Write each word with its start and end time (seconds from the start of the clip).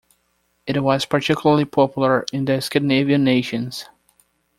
It 0.65 0.81
was 0.81 1.05
particularly 1.05 1.65
popular 1.65 2.25
in 2.33 2.45
the 2.45 2.59
Scandinavian 2.59 3.23
nations. 3.23 3.85